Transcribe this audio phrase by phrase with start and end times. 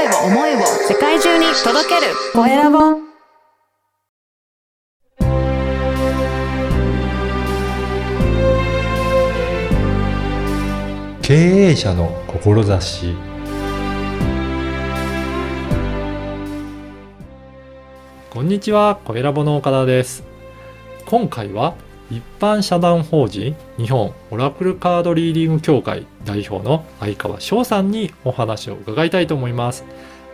[0.00, 2.14] 声を思いを世界中に届ける。
[2.32, 2.78] コエラボ。
[11.20, 13.14] 経営者の志。
[18.30, 20.24] こんにちは、コエラボの岡田です。
[21.04, 21.74] 今回は
[22.10, 29.84] 一般社団法人日本オラクルカードリーディング協会代表の相川翔さんにお話を伺いたいと思います。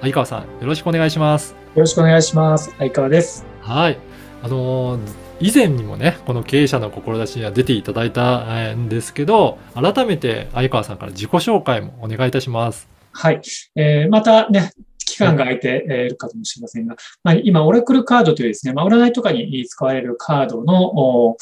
[0.01, 1.55] 相川さん、よろしくお願いします。
[1.75, 2.75] よろしくお願いします。
[2.79, 3.45] 相川です。
[3.61, 3.99] はい。
[4.43, 5.01] あのー
[5.39, 12.89] 以前にもね、この経営者の志には出ていただいたえーんですけど、改めて相川さんから自己紹介もお願いいたします。
[13.13, 13.43] はい。
[13.77, 14.73] えーまたね、
[15.17, 15.79] 期間が空いて
[16.11, 21.37] るかもしれませんが、まあ、今、オラクルカードというですね、まあ、占いとかに使われるカードの、お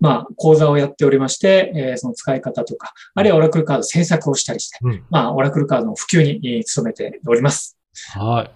[0.00, 7.76] まあ、講座をやっておりまして、えーその使い方とか、あるいはオラクルカード制作をしたりして、うんまあ、オラクルカードの普及にえー努めております。
[8.14, 8.50] はい。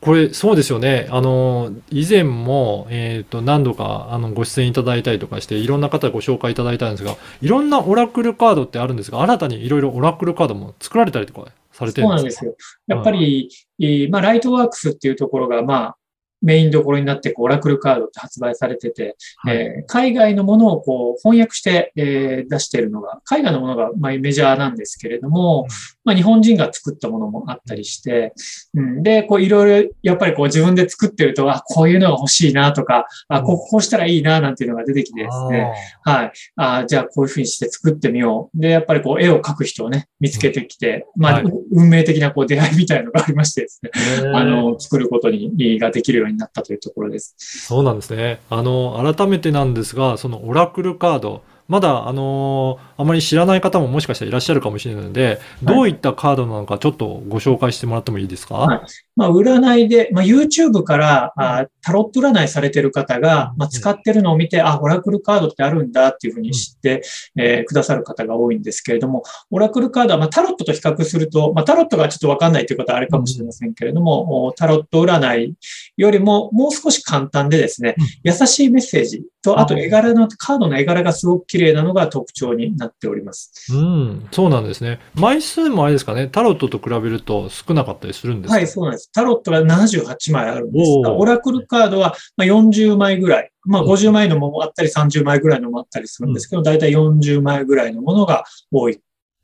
[0.00, 1.08] これ、そうですよね。
[1.10, 12.16] あの、以前も、えっ、と、何度か、あの、ご出演いただいたりとかして、いろんな方ご紹介いただいたんですが、いろんなオラクルカードってあるんですが、新たにいろいろオラクルカードも作られたりとかされてそうるんでか？
[12.16, 12.56] なんですすよ。
[12.86, 13.48] やっぱり、
[13.80, 15.96] えーまあ、ライトワークスっていうところが、まあ、
[16.42, 19.56] メインどころになって、こう、オラクルカードって発売されてて、はい。
[19.56, 25.66] えー海外のものをこう翻訳して、えー出しているのが、海外のものがまあメジャーなんですけれども、
[26.10, 28.34] まあ、日本人が作ったものもあったりして、
[28.74, 35.72] うん、で、こういろいろやっぱりこう自分で作ってると、あ、こういうのが欲しいなとか、あ、こうこうしたらいいななんていうのが出てきてですね、
[36.02, 36.32] はい。
[36.56, 38.60] あじゃあこういうふうにして作ってみよう。
[38.60, 43.90] で、やっぱりこう絵を描く人をね、見つけてきて、まあ、はい運命的なこう出会いみたいのがありましてですね、
[44.34, 47.36] あの、作ることに、ができるようになったというところです。
[47.38, 48.40] そうなんですね。
[48.50, 58.80] あの、改めてなんですが、そのオラクルカード、まだ、あのあまり知らない方ももしかしたらいらっしゃるかもしれないので、どういったカードなのか、ちょっとご紹介してもらってもいいですか、はい。
[59.14, 67.02] まあ、占いで、まあ、YouTube からあタロット占いされてる方が、まあ、使ってるのを見て、あ、オラクルカードってあるんだっていうふうに知って、
[67.38, 75.54] えーくださる方が多いんですけれども、オラクルカードは、まあ、タロットと比較すると、まあ、タロットがちょっとわかんないという方はあれかもしれませんけれども、おタロット占い
[75.96, 78.06] よりももう少し簡単でですね、うん。
[78.24, 83.52] 優しいメッセージと、あとあ絵柄の、カードの絵柄がすごく綺麗なのが特徴になっております。
[83.72, 85.00] うん、そうなんですね。
[85.14, 88.54] 枚数もあれですかね、タロットと比べると少なかったりするんですか？
[88.56, 89.10] はい、そうなんです。
[89.12, 91.12] タロットが78枚あるんですが。
[91.14, 93.50] オラクルカードはまあ40枚ぐらい。
[93.64, 99.00] まあ50枚のものもあったり30枚ぐらいのもあったりするんですけど、だいたい40枚ぐらいのものが多く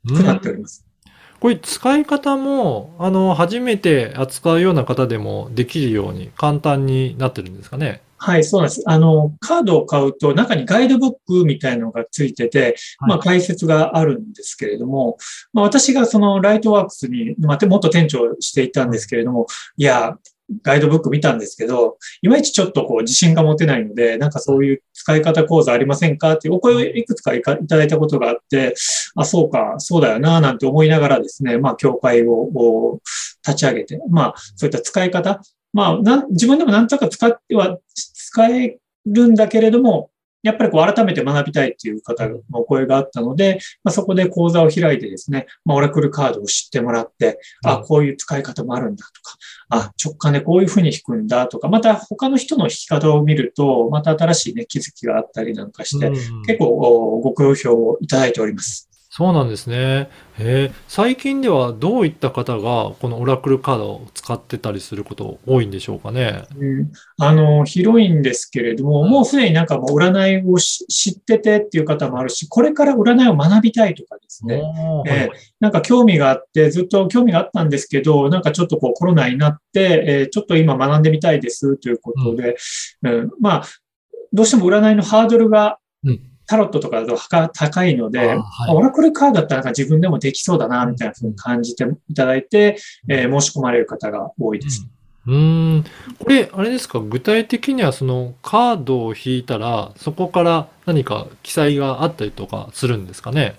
[0.09, 0.85] うんなっております。
[1.39, 8.01] これ使い方も、あの、初めて扱うような方でもできるように簡単になってるんですかね？
[8.19, 8.83] はい、そうなんです。
[8.85, 12.75] あの、カードを買うと中にガイドブックみたいなのがついてて、はい
[13.09, 15.17] まあ解説があるんですけれども、
[15.53, 19.47] まあ私がそのライトワークスに、まあ、元店長していたんですけれども、
[19.77, 20.17] いや、
[20.63, 28.73] ガイドブック見たんですけど、いまいちちょっとこう自信が持てないので、なんかそういう使い方講座ありませんかっていうお声をいくつかいただいたことがあって、
[29.15, 33.01] あ、そうか、そうだよな、なんて思いながらですね、まあ協会を
[33.45, 35.41] 立ち上げて、まあそういった使い方、
[35.73, 40.09] まあ自分でもなんとか使っては、使えるんだけれども、
[40.43, 49.35] やっぱりこう改めて学びたいっていう方のお声があったので、まあ、そこで講座を開いてですね、まあ、オラクルカードを知ってもらって、あ、こういう使い方もあるんだとか、
[49.69, 56.13] あ、直感でこういうふうに弾くんだとか、また他の人の弾き方を見ると、また新しいね、気づきがあったりなんかして、うん
[56.43, 58.86] 結構おご好評をいただいております。
[59.17, 60.11] そうなんですね。
[60.37, 60.67] え。
[60.67, 66.43] ー最近ではどういった方がこのオラクルカードを使ってたりすること多いんでしょうかね？
[66.55, 74.61] うん、あの、広いんですけれども、もうすでになんかもう占いをし知っててっていう方もあるし、これから占いを学びたいとかですね、
[75.07, 75.29] えー
[75.59, 82.55] なんか興味があって、ずっと興味があったんですけど、なんかちょっとこうコロナになって、えーちょっと今学んでみたいですということで、
[83.01, 83.31] うん。
[83.41, 83.63] まあ、
[84.31, 88.37] どうしても占いのハードルがうんタロットとかだとは高いので、はい
[88.69, 92.77] オラクルカードだったらなんか自分でもできそうだな、みたいなふうに感じていただいて、
[93.09, 94.87] えー申し込まれる方が多いです。
[95.27, 95.83] うーん。
[96.19, 103.55] これ、あれですか、具体的にはそのカードを引いたら、そこから何か記載があったりとかするんですかね？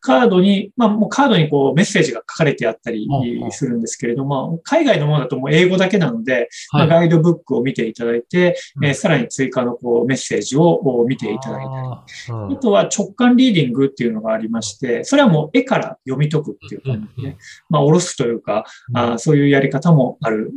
[0.00, 3.08] カードに、まあもうカードにこうメッセージが書かれてあったり
[3.50, 6.88] するんですけれども、海外のものだともう英語だけなので、まはい。
[6.88, 8.86] あガイドブックを見ていただいて、うん。
[8.86, 12.32] えーさらに追加のこうメッセージを見ていただいたり。
[12.32, 17.36] うんあとは直感リーディングっていうのがありまして、それはもう絵から読み解くっていう感じで、
[17.68, 18.64] まあ、おろすというか、
[18.94, 20.52] あーそういうやり方もある、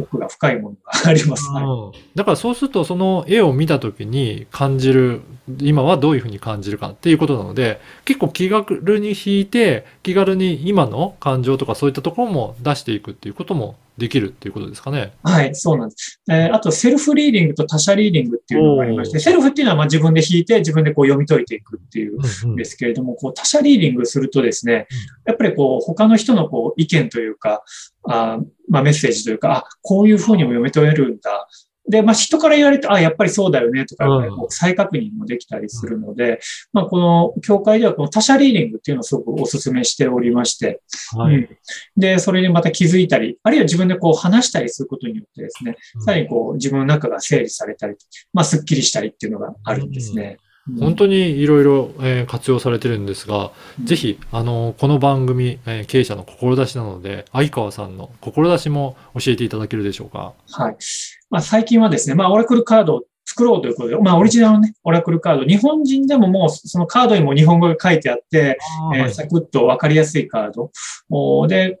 [0.00, 1.48] 奥が深いものがあります。
[1.50, 1.64] はい。
[1.64, 1.92] うん。
[2.14, 5.22] だからそうするとその絵を見た時に感じる
[5.60, 15.12] 今はどういうふうに感じるかっていうことなので結構気軽に引いて気軽に今の感情とかそういったところも出していくっていうこともできるっていうことですかね。
[15.22, 16.20] はい、そうなんです。
[16.28, 24.88] えーあと、セルフリーディングと他者リーディングっていうのがありまして、セルフっていうのはまあ自分で引いて自分でこう読み解いていくっていううんうんですけれども、こう他者リーディングするとですね、
[25.26, 27.62] やっぱりこう他の人のこう意見というか、
[28.08, 31.46] あーまあメッセージというか、あ、こういうふうにも読み取れるんだ。
[31.88, 34.06] で、まあ人から言われて、あ、やっぱりそうだよねとか、
[34.48, 36.40] 再確認もできたりするので、
[36.72, 40.80] まあこの教会ではこの他者リーディングっていうのをすごくお勧めしておりまして、
[41.16, 41.36] はい。
[41.36, 41.48] うん。
[41.96, 47.96] で、それにまた気づいたり、あるいは自分でこう話したりすることによってですね、さらにこう自分の中が整理されたり、
[48.32, 50.38] まあスッキリしたりっていうのがあるんですね。
[50.80, 53.84] 本当にいろいろえー活用されてるんですが、うん。
[53.84, 60.32] ぜひ、あの、この番組、えー経営者の志なので、相川さんの志も教えていただけるでしょうか？
[60.52, 60.76] はい。
[61.34, 68.56] まあ最近はですね、まあオラクルカードを作ろうということで、まあオリジナルのね、オラクルカード、日本人でももうそのカードにも日本語が書いてあって、
[68.94, 70.70] えーサクッとわかりやすいカード。
[71.10, 71.80] おで、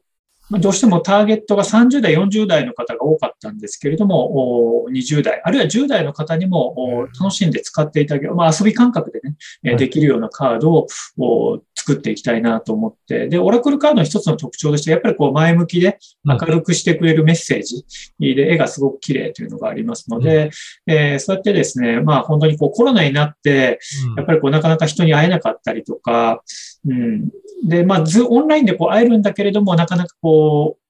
[0.50, 9.20] まあどうしてもターゲットが30代、40代の方が多かったんですけれども、お20代、あるいは10代の方にもお楽しんで使っていただける、まあ遊び感覚で
[9.62, 10.86] ね、できるようなカードを
[11.18, 17.84] お作っていきたいなと思って、で、オラクルカードの一つの特徴として、やっぱりこう前向きで明るくしてくれるメッセージ
[18.18, 20.50] で、絵がすごく綺麗というのがありますので、
[20.86, 23.78] えーそうやってですね、まあ本当にこうコロナになって、
[24.16, 26.42] やっぱりこうなかなか人に会えなかったりとか、
[26.86, 27.30] うん。
[27.64, 30.33] で、まあ、ず、オンラインでこう会えるんだけれども、なかなかこう、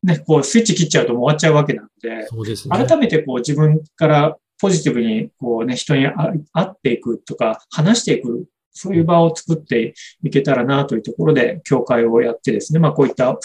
[0.02, 2.76] ね、こうスイッチ切っちゃうともう終わっちゃうわけなので、そうですね。
[2.76, 13.38] 改めてこう自分からポジティブにこうね、人に会会っていくとか、話していく、そういう場を作っていけたらなというところで、協会をやってですね、まあこういった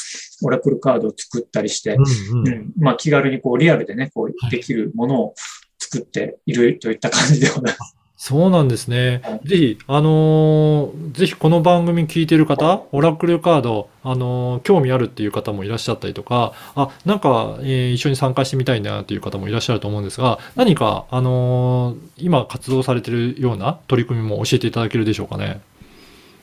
[0.43, 2.01] オラクルカードを作ったりして、う
[2.35, 5.33] んうんうん、まあ気軽にこうリアルでね、こうできるものを
[5.77, 7.98] 作っているといった感じでございます。
[8.21, 9.39] そうなんですねは。
[9.45, 25.61] ぜひ、あのーぜひこの番組聞いてる方、オラクルカード、あのー興味あるっていう方もいらっしゃったりとか、あ、なんか、えー一緒に参加してみたいなっていう方もいらっしゃると思うんですが、何か、あのー今活動されてるような取り組みも教えていただけるでしょうかね。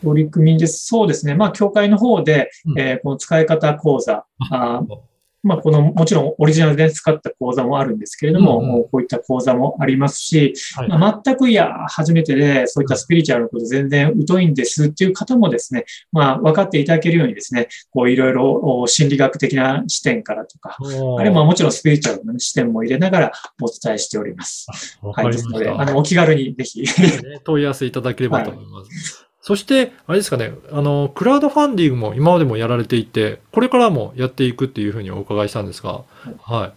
[0.02, 0.87] 取り組みです。
[0.87, 1.34] そうですね。
[1.34, 5.16] まあ、協会の方で、うんえーこの使い方講座、あー
[5.47, 24.67] まあ、この、もちろんオリジナルで使った講座もあるんですけれども、うんうんこういった講座もありますし、はいまあ、全くいや、初めてで、そういったスピリチュアルのこと全然疎いんですっていう方もですね、まあ、分かっていただけるようにですね、こう、いろいろお心理学的な視点からとか、あるいはまあもちろんスピリチュアルのね視点も入れながらお伝えしております。
[25.03, 25.33] わはい。
[25.33, 25.71] ですので。
[25.71, 26.83] あの、お気軽にぜひ。
[26.83, 29.27] ね問い合わせいただければと思います。
[29.47, 36.03] そして、あれですかね、あの、クラウドファンディングも今までもやられていて、これからもやっていくっていうふうにお伺いしたんですが、
[36.43, 36.75] は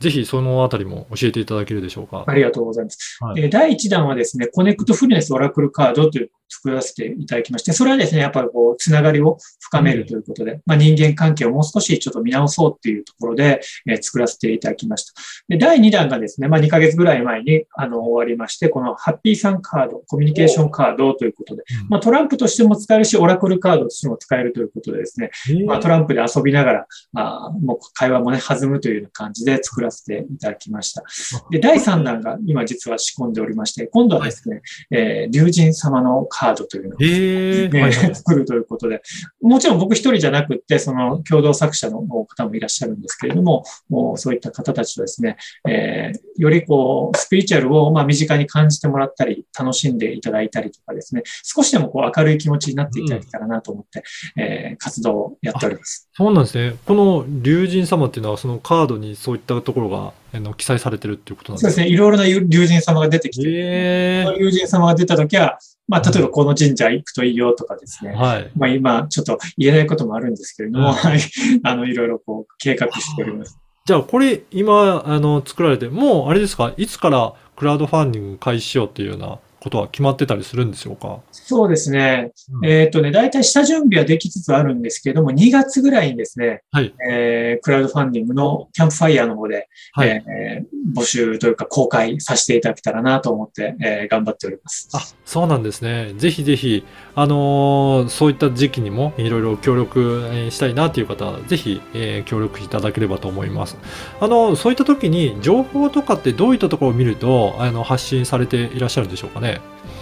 [0.00, 0.02] い。
[0.04, 2.22] ぜひそのあたりも教えていただけるでしょうか。
[2.28, 3.18] ありがとうございます。
[3.20, 15.12] はいえー第1弾はですね、コネクトフルネスオラクルカードという作らせていただきまして、それはですね、やっぱりこう、つながりを深めるということで、まあ、人間関係をもう少しちょっと見直そうっていうところで、えー作らせていただきました。
[15.48, 25.30] で、第2弾がですね、まあ、2ヶ月ぐらい前に、あの、終わりまして、このハッピーさんカード、コミュニケーションカードということで、うんまあ、トランプとしても使えるし、オラクルカードとしても使えるということでですね、
[25.66, 31.02] まあ、トランプで遊びながら、あーもう会話もね、弾むというような感じで作らせていただきました。
[31.50, 39.02] で、第3弾が今実は仕込んでおりまして、今度はですね、えー、竜神様のカードというのを、ええねはいはい作るということで、
[39.40, 45.36] もちろん僕一人じゃなくって、その共同作者の方もいらっしゃるんですけれども、もうそういった方たちとですね、
[45.68, 54.02] えーよりこう、スピリチュアルをまあ身近に感じてもらったり、楽しんでいただいたりとかですね、少しでもこう明るい気持ちになっていただけたらなと思って、
[54.36, 56.08] えー活動をやっております。
[56.14, 56.76] そうなんですね。
[56.86, 61.70] この竜神様っていうのは、そのカードにそういったところがあの記載されてるっていうことなんですか？
[61.72, 65.58] そうですね、いろいろな竜神様が出てきて、ええ竜神様が出たときは、
[65.88, 68.12] まあ、例えばこの神社行くといいよとかですね。
[68.14, 68.50] はい。
[68.56, 71.20] まあ今、ちょっと言えないこともあるんですけれども、うんはい。
[71.64, 73.58] あの、いろいろこう、計画しております。
[73.84, 81.20] じゃあ、これ、今、あの、作られて、もう、あれですか、いつからクラウドファンディング開始しようっていうようなことは決まってたりするんでしょうか？
[81.30, 82.32] そうですね。
[82.60, 90.08] うんえっ、とね、大体下準備はできつつあるんですけれども、2月ぐらいにですね、はいえークラウドファンディングのキャンプファイヤーの方で、はい。
[90.08, 94.88] えー募集というか公開させていただけたらなと思って、えー頑張っております。
[94.94, 96.12] あ、そうなんですね。
[96.16, 100.00] ぜひぜひ、あのーそういった時期にもいろいろ協力
[100.32, 103.76] えーしたいなという方は、ぜひ、えー協力いただければと思います。
[104.20, 109.51] あの、そういった時に情報とかってどういったところを見ると、あの、発信されていらっしゃるんでしょうかね？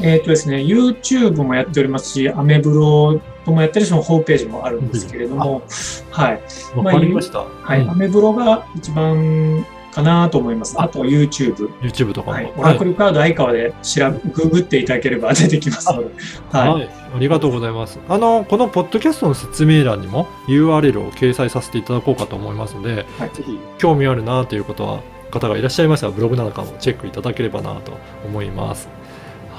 [0.03, 5.63] えっ、とですね、YouTube もやっておりますし、アメブロともやってるし、ホームページもあるんですけれども、
[6.11, 6.41] はい。
[6.77, 7.41] わかりました。
[7.41, 7.83] はい。
[7.83, 10.75] うんアメブロが一番かなと思います。
[10.81, 11.69] あと YouTube。
[11.81, 12.37] YouTube とかも。
[12.37, 12.53] はい。
[12.57, 16.11] オラクルカード相川で調べ、ググっていただければ出てきますので。
[16.51, 16.69] はい。
[16.71, 17.99] はい、ありがとうございます。
[18.09, 27.93] あの、このポッドキャストの説明欄にも URL を掲載させていただこうかと思いますので、はいぜひ興味あるなということは、方がいらっしゃいましたら、ブログなんかもチェックいただければなと
[28.25, 28.89] 思います。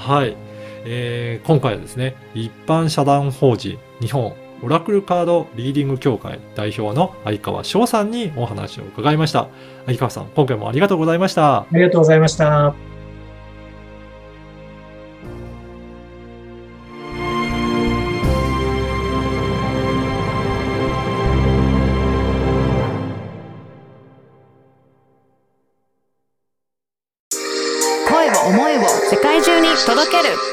[0.02, 0.36] はい。
[0.84, 9.48] えー今回はですね、一般社団法人日本オラクルカードリーディング協会代表の相川翔さんにお話を伺いました。
[9.86, 11.60] 相川さん、今回もありがとうございました。
[11.60, 12.91] ありがとうございました。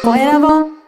[0.01, 0.78] 声